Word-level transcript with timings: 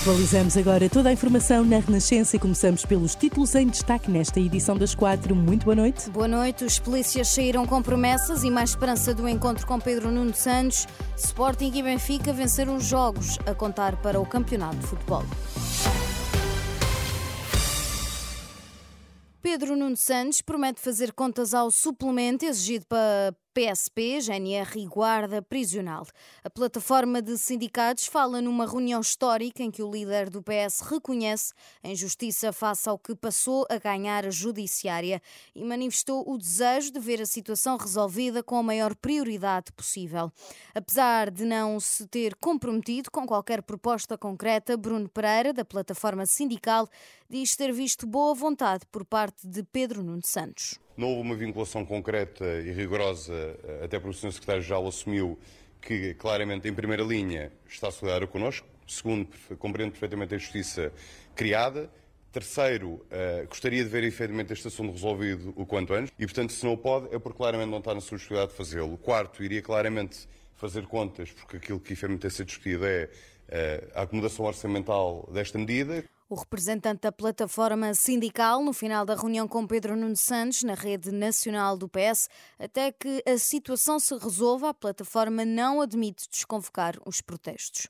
Atualizamos 0.00 0.56
agora 0.56 0.88
toda 0.88 1.08
a 1.08 1.12
informação 1.12 1.64
na 1.64 1.80
Renascença 1.80 2.36
e 2.36 2.38
começamos 2.38 2.84
pelos 2.84 3.16
títulos 3.16 3.54
em 3.56 3.66
destaque 3.66 4.08
nesta 4.08 4.38
edição 4.38 4.76
das 4.76 4.94
quatro. 4.94 5.34
Muito 5.34 5.64
boa 5.64 5.74
noite. 5.74 6.08
Boa 6.10 6.28
noite. 6.28 6.64
Os 6.64 6.78
polícias 6.78 7.28
saíram 7.28 7.66
com 7.66 7.82
promessas 7.82 8.44
e 8.44 8.50
mais 8.50 8.70
esperança 8.70 9.12
do 9.12 9.28
encontro 9.28 9.66
com 9.66 9.78
Pedro 9.80 10.12
Nuno 10.12 10.32
Santos. 10.32 10.86
Sporting 11.16 11.72
e 11.74 11.82
Benfica 11.82 12.32
venceram 12.32 12.76
os 12.76 12.84
jogos 12.84 13.38
a 13.44 13.52
contar 13.54 13.96
para 13.96 14.20
o 14.20 14.24
campeonato 14.24 14.76
de 14.76 14.86
futebol. 14.86 15.24
Pedro 19.42 19.76
Nuno 19.76 19.96
Santos 19.96 20.40
promete 20.40 20.80
fazer 20.80 21.12
contas 21.12 21.54
ao 21.54 21.72
suplemento 21.72 22.44
exigido 22.44 22.86
para 22.86 23.34
PSP, 23.58 24.20
GNR 24.20 24.80
e 24.80 24.86
Guarda 24.86 25.42
Prisional. 25.42 26.06
A 26.44 26.48
plataforma 26.48 27.20
de 27.20 27.36
sindicatos 27.36 28.06
fala 28.06 28.40
numa 28.40 28.64
reunião 28.64 29.00
histórica 29.00 29.64
em 29.64 29.68
que 29.68 29.82
o 29.82 29.90
líder 29.90 30.30
do 30.30 30.40
PS 30.40 30.78
reconhece 30.82 31.52
a 31.82 31.88
injustiça 31.88 32.52
face 32.52 32.88
ao 32.88 32.96
que 32.96 33.16
passou 33.16 33.66
a 33.68 33.76
ganhar 33.76 34.24
a 34.24 34.30
judiciária 34.30 35.20
e 35.56 35.64
manifestou 35.64 36.22
o 36.30 36.38
desejo 36.38 36.92
de 36.92 37.00
ver 37.00 37.20
a 37.20 37.26
situação 37.26 37.76
resolvida 37.76 38.44
com 38.44 38.54
a 38.54 38.62
maior 38.62 38.94
prioridade 38.94 39.72
possível. 39.72 40.30
Apesar 40.72 41.28
de 41.28 41.44
não 41.44 41.80
se 41.80 42.06
ter 42.06 42.36
comprometido 42.36 43.10
com 43.10 43.26
qualquer 43.26 43.62
proposta 43.62 44.16
concreta, 44.16 44.76
Bruno 44.76 45.08
Pereira, 45.08 45.52
da 45.52 45.64
plataforma 45.64 46.26
sindical, 46.26 46.88
diz 47.28 47.56
ter 47.56 47.72
visto 47.72 48.06
boa 48.06 48.36
vontade 48.36 48.86
por 48.86 49.04
parte 49.04 49.48
de 49.48 49.64
Pedro 49.64 50.04
Nuno 50.04 50.22
Santos. 50.24 50.78
Não 50.98 51.10
houve 51.10 51.22
uma 51.22 51.36
vinculação 51.36 51.84
concreta 51.84 52.44
e 52.44 52.72
rigorosa, 52.72 53.56
até 53.84 54.00
porque 54.00 54.16
o 54.16 54.20
Sr. 54.20 54.32
Secretário-Geral 54.32 54.88
assumiu 54.88 55.38
que, 55.80 56.12
claramente, 56.14 56.68
em 56.68 56.74
primeira 56.74 57.04
linha, 57.04 57.52
está 57.68 57.88
solidário 57.88 58.26
connosco. 58.26 58.66
Segundo, 58.84 59.28
compreendo 59.60 59.92
perfeitamente 59.92 60.34
a 60.34 60.38
justiça 60.38 60.92
criada. 61.36 61.88
Terceiro, 62.32 62.94
uh, 62.94 63.46
gostaria 63.48 63.84
de 63.84 63.88
ver 63.88 64.02
efetivamente 64.02 64.52
este 64.52 64.66
assunto 64.66 64.90
resolvido 64.90 65.54
o 65.56 65.64
quanto 65.64 65.94
antes 65.94 66.12
e, 66.18 66.26
portanto, 66.26 66.52
se 66.52 66.64
não 66.64 66.72
o 66.72 66.76
pode, 66.76 67.14
é 67.14 67.18
porque 67.20 67.38
claramente 67.38 67.70
não 67.70 67.78
está 67.78 67.94
na 67.94 68.00
sua 68.00 68.18
possibilidade 68.18 68.50
de 68.50 68.56
fazê-lo. 68.56 68.98
Quarto, 68.98 69.44
iria 69.44 69.62
claramente 69.62 70.28
fazer 70.56 70.84
contas, 70.86 71.30
porque 71.30 71.58
aquilo 71.58 71.78
que 71.78 71.92
efetivamente 71.92 72.22
tem 72.22 72.30
sido 72.30 72.46
discutido 72.46 72.84
é 72.84 73.04
uh, 73.04 73.90
a 73.94 74.02
acomodação 74.02 74.44
orçamental 74.44 75.28
desta 75.32 75.58
medida. 75.58 76.04
O 76.30 76.34
representante 76.34 77.00
da 77.00 77.10
plataforma 77.10 77.94
sindical, 77.94 78.62
no 78.62 78.74
final 78.74 79.06
da 79.06 79.14
reunião 79.14 79.48
com 79.48 79.66
Pedro 79.66 79.96
Nuno 79.96 80.14
Santos, 80.14 80.62
na 80.62 80.74
rede 80.74 81.10
nacional 81.10 81.74
do 81.74 81.88
PS, 81.88 82.28
até 82.58 82.92
que 82.92 83.22
a 83.26 83.38
situação 83.38 83.98
se 83.98 84.14
resolva, 84.14 84.68
a 84.68 84.74
plataforma 84.74 85.46
não 85.46 85.80
admite 85.80 86.28
desconvocar 86.30 86.96
os 87.06 87.22
protestos. 87.22 87.88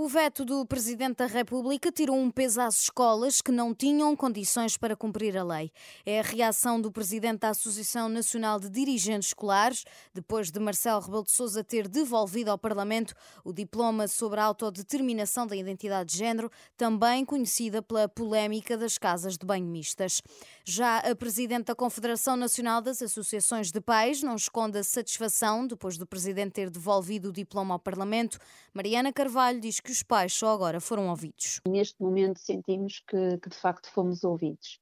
O 0.00 0.06
veto 0.06 0.44
do 0.44 0.64
Presidente 0.64 1.16
da 1.16 1.26
República 1.26 1.90
tirou 1.90 2.16
um 2.16 2.30
peso 2.30 2.60
às 2.60 2.82
escolas 2.82 3.42
que 3.42 3.50
não 3.50 3.74
tinham 3.74 4.14
condições 4.14 4.76
para 4.76 4.94
cumprir 4.94 5.36
a 5.36 5.42
lei. 5.42 5.72
É 6.06 6.20
a 6.20 6.22
reação 6.22 6.80
do 6.80 6.92
Presidente 6.92 7.40
da 7.40 7.48
Associação 7.48 8.08
Nacional 8.08 8.60
de 8.60 8.70
Dirigentes 8.70 9.30
Escolares, 9.30 9.82
depois 10.14 10.52
de 10.52 10.60
Marcelo 10.60 11.00
Rebelo 11.00 11.24
de 11.24 11.32
Sousa 11.32 11.64
ter 11.64 11.88
devolvido 11.88 12.48
ao 12.48 12.56
Parlamento 12.56 13.12
o 13.44 13.52
diploma 13.52 14.06
sobre 14.06 14.38
a 14.38 14.44
autodeterminação 14.44 15.48
da 15.48 15.56
identidade 15.56 16.12
de 16.12 16.18
género, 16.18 16.48
também 16.76 17.24
conhecida 17.24 17.82
pela 17.82 18.08
polémica 18.08 18.76
das 18.76 18.98
casas 18.98 19.36
de 19.36 19.44
banho 19.44 19.66
mistas. 19.66 20.22
Já 20.64 20.98
a 20.98 21.16
Presidente 21.16 21.64
da 21.64 21.74
Confederação 21.74 22.36
Nacional 22.36 22.80
das 22.80 23.02
Associações 23.02 23.72
de 23.72 23.80
Pais 23.80 24.22
não 24.22 24.36
esconde 24.36 24.78
a 24.78 24.84
satisfação 24.84 25.66
depois 25.66 25.98
do 25.98 26.06
Presidente 26.06 26.52
ter 26.52 26.70
devolvido 26.70 27.30
o 27.30 27.32
diploma 27.32 27.74
ao 27.74 27.80
Parlamento. 27.80 28.38
Mariana 28.72 29.12
Carvalho 29.12 29.60
diz 29.60 29.80
que 29.80 29.87
que 29.88 29.92
os 29.92 30.02
pais 30.02 30.34
só 30.34 30.50
agora 30.50 30.80
foram 30.80 31.08
ouvidos? 31.08 31.62
Neste 31.66 31.98
momento 31.98 32.38
sentimos 32.38 33.02
que, 33.08 33.38
que 33.38 33.48
de 33.48 33.56
facto 33.56 33.90
fomos 33.90 34.22
ouvidos. 34.22 34.78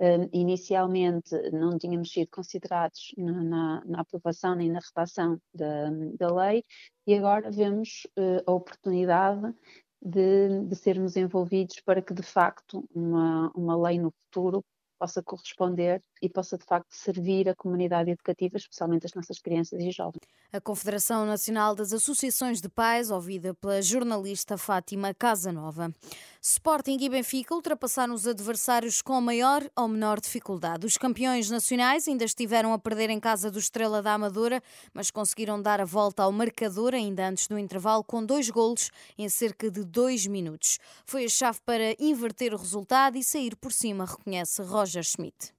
Uh, 0.00 0.28
inicialmente 0.32 1.30
não 1.52 1.78
tínhamos 1.78 2.10
sido 2.10 2.28
considerados 2.28 3.12
na, 3.16 3.44
na, 3.44 3.84
na 3.84 4.00
aprovação 4.00 4.56
nem 4.56 4.68
na 4.68 4.80
redação 4.80 5.40
da, 5.52 5.90
da, 6.16 6.32
lei 6.32 6.62
e 7.04 7.14
agora 7.14 7.50
vemos 7.50 8.06
uh, 8.16 8.42
a 8.46 8.52
oportunidade 8.52 9.52
de, 10.00 10.64
de, 10.66 10.76
sermos 10.76 11.16
envolvidos 11.16 11.80
para 11.80 12.00
que 12.00 12.14
de 12.14 12.22
facto 12.22 12.84
uma, 12.94 13.50
uma 13.56 13.76
lei 13.76 13.98
no 13.98 14.12
futuro 14.12 14.64
possa 14.98 15.22
corresponder 15.22 16.02
e 16.20 16.28
possa 16.28 16.58
de 16.58 16.64
facto 16.64 16.92
servir 16.92 17.48
a 17.48 17.54
comunidade 17.54 18.10
educativa, 18.10 18.56
especialmente 18.56 19.06
as 19.06 19.14
nossas 19.14 19.38
crianças 19.38 19.80
e 19.80 19.90
jovens. 19.90 20.26
A 20.50 20.62
Confederação 20.62 21.26
Nacional 21.26 21.74
das 21.74 21.92
Associações 21.92 22.62
de 22.62 22.70
Pais, 22.70 23.10
ouvida 23.10 23.52
pela 23.52 23.82
jornalista 23.82 24.56
Fátima 24.56 25.12
Casanova. 25.12 25.94
Sporting 26.40 26.96
e 27.02 27.08
Benfica 27.10 27.54
ultrapassaram 27.54 28.14
os 28.14 28.26
adversários 28.26 29.02
com 29.02 29.20
maior 29.20 29.62
ou 29.76 29.86
menor 29.86 30.18
dificuldade. 30.18 30.86
Os 30.86 30.96
campeões 30.96 31.50
nacionais 31.50 32.08
ainda 32.08 32.24
estiveram 32.24 32.72
a 32.72 32.78
perder 32.78 33.10
em 33.10 33.20
casa 33.20 33.50
do 33.50 33.58
Estrela 33.58 34.00
da 34.00 34.14
Amadora, 34.14 34.62
mas 34.94 35.10
conseguiram 35.10 35.60
dar 35.60 35.82
a 35.82 35.84
volta 35.84 36.22
ao 36.22 36.32
marcador 36.32 36.94
ainda 36.94 37.28
antes 37.28 37.46
do 37.46 37.58
intervalo 37.58 38.02
com 38.02 38.24
dois 38.24 38.48
golos 38.48 38.90
em 39.18 39.28
cerca 39.28 39.70
de 39.70 39.84
dois 39.84 40.26
minutos. 40.26 40.78
Foi 41.04 41.26
a 41.26 41.28
chave 41.28 41.60
para 41.60 41.94
inverter 41.98 42.54
o 42.54 42.58
resultado 42.58 43.18
e 43.18 43.22
sair 43.22 43.54
por 43.54 43.70
cima, 43.70 44.06
reconhece 44.06 44.62
Roger 44.62 45.04
Schmidt. 45.04 45.57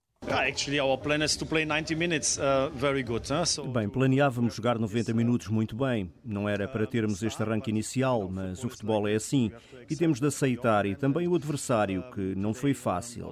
Bem, 3.64 3.90
planeávamos 3.90 4.54
jogar 4.54 4.78
90 4.78 5.14
minutos 5.14 5.48
muito 5.48 5.76
bem. 5.76 6.12
Não 6.24 6.48
era 6.48 6.68
para 6.68 6.86
termos 6.86 7.24
este 7.24 7.42
arranque 7.42 7.70
inicial, 7.70 8.30
mas 8.30 8.64
o 8.64 8.70
futebol 8.70 9.08
é 9.08 9.16
assim 9.16 9.52
e 9.90 9.96
temos 9.96 10.20
de 10.20 10.28
aceitar. 10.28 10.86
E 10.86 10.96
também 10.96 11.28
o 11.28 11.36
adversário, 11.36 12.04
que 12.14 12.36
não 12.36 12.54
foi 12.54 12.74
fácil. 12.74 13.32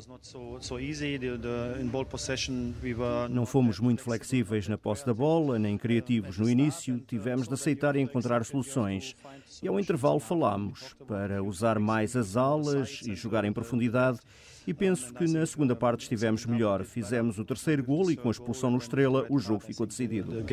Não 3.30 3.46
fomos 3.46 3.80
muito 3.80 4.02
flexíveis 4.02 4.68
na 4.68 4.78
posse 4.78 5.06
da 5.06 5.14
bola, 5.14 5.60
nem 5.60 5.78
criativos 5.78 6.38
no 6.40 6.50
início. 6.50 7.00
Tivemos 7.08 7.48
de 7.48 7.54
aceitar 7.54 7.96
e 7.96 8.02
encontrar 8.02 8.44
soluções. 8.44 9.16
E 9.62 9.68
ao 9.68 9.80
intervalo 9.80 10.20
falámos 10.20 10.96
para 11.08 11.44
usar 11.44 11.80
mais 11.80 12.16
as 12.16 12.36
alas 12.36 13.02
e 13.06 13.14
jogar 13.14 13.46
em 13.46 13.54
profundidade 13.54 14.20
e 14.68 14.74
penso 14.74 15.14
que 15.14 15.26
na 15.26 15.46
segunda 15.46 15.76
parte 15.76 16.02
estivemos 16.02 16.46
melhor. 16.46 16.84
Fizemos 16.84 17.40
o 17.40 17.46
terceiro 17.46 17.84
gol 17.84 18.12
e 18.12 18.18
com 18.18 18.28
a 18.28 18.32
expulsão 18.32 18.70
no 18.70 18.78
Estrela 18.78 19.26
o 19.30 19.40
jogo 19.40 19.62
ficou 19.62 19.88
decidido. 19.88 20.44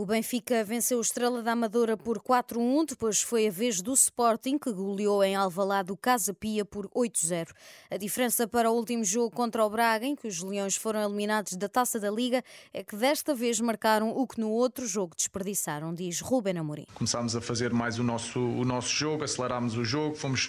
O 0.00 0.06
Benfica 0.06 0.62
venceu 0.62 0.98
o 0.98 1.00
Estrela 1.00 1.42
da 1.42 1.50
Amadora 1.50 1.96
por 1.96 2.20
4-1, 2.20 2.90
depois 2.90 3.20
foi 3.20 3.48
a 3.48 3.50
vez 3.50 3.82
do 3.82 3.92
Sporting, 3.94 4.56
que 4.56 4.70
goleou 4.70 5.24
em 5.24 5.34
Alvalade 5.34 5.90
o 5.90 5.96
Casa 5.96 6.32
Pia 6.32 6.64
por 6.64 6.88
8-0. 6.90 7.48
A 7.90 7.96
diferença 7.96 8.46
para 8.46 8.70
o 8.70 8.74
último 8.74 9.02
jogo 9.02 9.34
contra 9.34 9.64
o 9.64 9.68
Braga, 9.68 10.06
em 10.06 10.14
que 10.14 10.28
os 10.28 10.40
Leões 10.40 10.76
foram 10.76 11.02
eliminados 11.02 11.56
da 11.56 11.68
Taça 11.68 11.98
da 11.98 12.12
Liga, 12.12 12.44
é 12.72 12.84
que 12.84 12.94
desta 12.94 13.34
vez 13.34 13.60
marcaram 13.60 14.10
o 14.16 14.24
que 14.24 14.38
no 14.38 14.50
outro 14.50 14.86
jogo 14.86 15.16
desperdiçaram, 15.16 15.92
diz 15.92 16.20
Ruben 16.20 16.58
Amorim. 16.58 16.86
Começámos 16.94 17.34
a 17.34 17.40
fazer 17.40 17.72
mais 17.72 17.98
o 17.98 18.04
nosso, 18.04 18.38
o 18.38 18.64
nosso 18.64 18.90
jogo, 18.94 19.24
acelerámos 19.24 19.76
o 19.76 19.84
jogo, 19.84 20.14
fomos, 20.14 20.48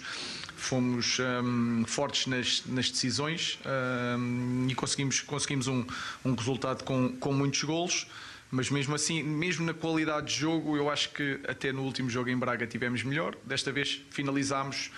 fomos 0.56 1.18
um, 1.44 1.85
fortes 1.88 2.27
nas, 2.39 2.63
nas 2.65 2.89
decisões 2.89 3.59
e 4.68 4.75
conseguimos, 4.75 5.21
conseguimos 5.21 5.68
um, 5.68 5.86
um 6.25 6.33
resultado 6.33 6.83
com, 6.83 7.09
com 7.18 7.33
muitos 7.33 7.63
golos 7.63 8.07
mas 8.51 8.69
mesmo 8.69 8.95
assim, 8.95 9.21
mesmo 9.21 9.65
na 9.65 9.74
qualidade 9.74 10.27
de 10.27 10.39
jogo, 10.39 10.75
eu 10.75 10.89
acho 10.89 11.12
que 11.12 11.39
até 11.47 11.71
no 11.71 11.83
último 11.83 12.09
jogo 12.09 12.30
em 12.30 12.38
Braga 12.38 12.65
tivemos 12.65 13.03
melhor. 13.03 13.38
Desta 13.45 13.71
vez 13.71 14.01
finalizámos 14.09 14.89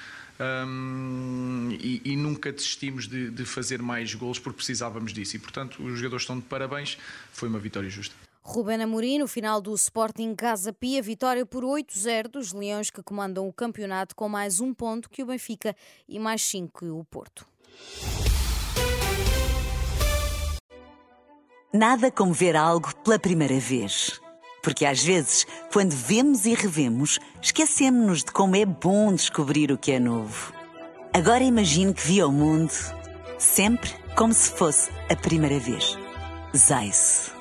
e, 1.79 2.01
e, 2.03 2.15
nunca 2.15 2.51
desistimos 2.51 3.07
de, 3.07 3.29
de, 3.29 3.45
fazer 3.45 3.81
mais 3.81 4.15
gols 4.15 4.39
porque 4.39 4.57
precisávamos 4.57 5.13
disso. 5.13 5.35
E 5.35 5.39
portanto, 5.39 5.83
os 5.83 5.97
jogadores 5.97 6.23
estão 6.23 6.39
de 6.39 6.45
parabéns. 6.45 6.97
Foi 7.33 7.49
uma 7.49 7.59
vitória 7.59 7.89
justa. 7.89 8.15
Ruben 8.43 8.81
Amorim, 8.81 9.19
no 9.19 9.27
final 9.27 9.61
do 9.61 9.73
Sporting 9.75 10.33
Casa 10.35 10.73
Pia, 10.73 11.01
vitória 11.01 11.45
por 11.45 11.63
8-0 11.63 12.27
dos 12.27 12.51
Leões 12.51 12.89
que 12.89 13.03
comandam 13.03 13.47
o 13.47 13.53
campeonato 13.53 14.15
com 14.15 14.27
mais 14.27 14.59
um 14.59 14.73
ponto 14.73 15.09
que 15.09 15.21
o 15.21 15.27
Benfica 15.27 15.75
e 16.07 16.17
mais 16.17 16.41
cinco 16.41 16.79
que 16.79 16.85
o 16.85 17.03
Porto. 17.03 17.47
Nada 21.71 22.11
como 22.11 22.33
ver 22.33 22.55
algo 22.55 22.93
pela 22.97 23.19
primeira 23.19 23.59
vez. 23.59 24.19
Porque 24.63 24.85
às 24.85 25.01
vezes, 25.03 25.45
quando 25.71 25.91
vemos 25.91 26.45
e 26.45 26.53
revemos, 26.53 27.19
esquecemos-nos 27.41 28.23
de 28.23 28.31
como 28.31 28.55
é 28.55 28.65
bom 28.65 29.13
descobrir 29.13 29.71
o 29.71 29.77
que 29.77 29.91
é 29.91 29.99
novo. 29.99 30.53
Agora 31.13 31.43
imagine 31.43 31.93
que 31.93 32.05
viu 32.05 32.27
o 32.27 32.31
mundo 32.31 32.73
sempre 33.37 33.89
como 34.15 34.33
se 34.33 34.51
fosse 34.51 34.89
a 35.09 35.15
primeira 35.15 35.59
vez. 35.59 35.97
Zais. 36.55 37.40